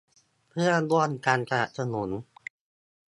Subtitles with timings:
[0.49, 2.09] เพื่อร่วมกันสนับสนุน